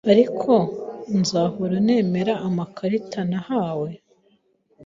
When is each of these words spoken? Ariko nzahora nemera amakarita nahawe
Ariko 0.11 0.51
nzahora 1.19 1.75
nemera 1.87 2.33
amakarita 2.47 3.19
nahawe 3.31 3.89